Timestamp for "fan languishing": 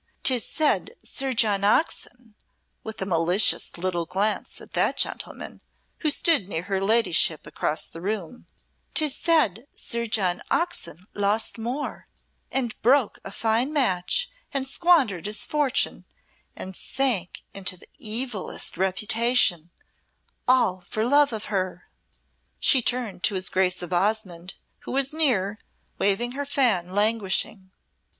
26.47-27.69